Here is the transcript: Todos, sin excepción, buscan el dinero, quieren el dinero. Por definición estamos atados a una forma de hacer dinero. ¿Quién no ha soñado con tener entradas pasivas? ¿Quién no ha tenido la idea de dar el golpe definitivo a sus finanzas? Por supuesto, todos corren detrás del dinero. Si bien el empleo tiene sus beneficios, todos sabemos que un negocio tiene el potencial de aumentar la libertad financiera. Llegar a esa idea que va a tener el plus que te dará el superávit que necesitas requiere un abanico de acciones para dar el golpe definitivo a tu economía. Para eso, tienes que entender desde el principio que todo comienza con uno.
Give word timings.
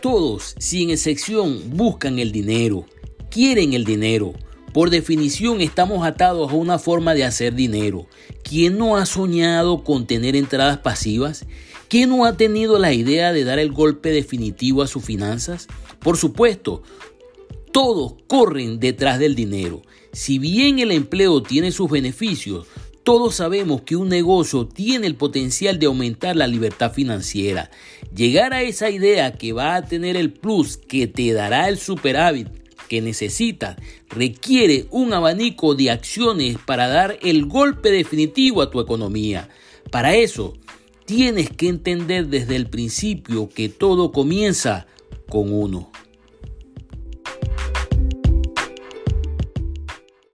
Todos, 0.00 0.54
sin 0.58 0.88
excepción, 0.88 1.76
buscan 1.76 2.18
el 2.18 2.32
dinero, 2.32 2.86
quieren 3.30 3.74
el 3.74 3.84
dinero. 3.84 4.32
Por 4.72 4.88
definición 4.88 5.60
estamos 5.60 6.06
atados 6.06 6.50
a 6.50 6.54
una 6.54 6.78
forma 6.78 7.12
de 7.12 7.24
hacer 7.24 7.54
dinero. 7.54 8.06
¿Quién 8.42 8.78
no 8.78 8.96
ha 8.96 9.04
soñado 9.04 9.84
con 9.84 10.06
tener 10.06 10.36
entradas 10.36 10.78
pasivas? 10.78 11.44
¿Quién 11.88 12.08
no 12.08 12.24
ha 12.24 12.38
tenido 12.38 12.78
la 12.78 12.94
idea 12.94 13.34
de 13.34 13.44
dar 13.44 13.58
el 13.58 13.72
golpe 13.72 14.10
definitivo 14.10 14.80
a 14.80 14.86
sus 14.86 15.04
finanzas? 15.04 15.66
Por 15.98 16.16
supuesto, 16.16 16.82
todos 17.70 18.14
corren 18.26 18.80
detrás 18.80 19.18
del 19.18 19.34
dinero. 19.34 19.82
Si 20.14 20.38
bien 20.38 20.78
el 20.78 20.92
empleo 20.92 21.42
tiene 21.42 21.72
sus 21.72 21.90
beneficios, 21.90 22.66
todos 23.02 23.36
sabemos 23.36 23.82
que 23.82 23.96
un 23.96 24.08
negocio 24.08 24.66
tiene 24.66 25.06
el 25.06 25.14
potencial 25.14 25.78
de 25.78 25.86
aumentar 25.86 26.36
la 26.36 26.46
libertad 26.46 26.92
financiera. 26.92 27.70
Llegar 28.14 28.52
a 28.52 28.62
esa 28.62 28.90
idea 28.90 29.32
que 29.32 29.52
va 29.52 29.74
a 29.74 29.84
tener 29.84 30.16
el 30.16 30.32
plus 30.32 30.76
que 30.76 31.06
te 31.06 31.32
dará 31.32 31.68
el 31.68 31.78
superávit 31.78 32.48
que 32.88 33.00
necesitas 33.00 33.76
requiere 34.08 34.86
un 34.90 35.12
abanico 35.12 35.76
de 35.76 35.92
acciones 35.92 36.58
para 36.66 36.88
dar 36.88 37.18
el 37.22 37.46
golpe 37.46 37.90
definitivo 37.90 38.62
a 38.62 38.70
tu 38.70 38.80
economía. 38.80 39.48
Para 39.92 40.16
eso, 40.16 40.54
tienes 41.06 41.50
que 41.50 41.68
entender 41.68 42.26
desde 42.26 42.56
el 42.56 42.68
principio 42.68 43.48
que 43.48 43.68
todo 43.68 44.10
comienza 44.10 44.86
con 45.28 45.52
uno. 45.52 45.90